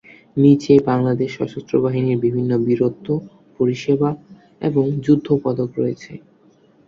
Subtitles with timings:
[0.37, 3.07] নিচে বাংলাদেশ সশস্ত্র বাহিনীর বিভিন্ন বীরত্ব,
[3.59, 4.09] পরিষেবা
[4.61, 6.11] এবং যুদ্ধ পদক রয়েছে।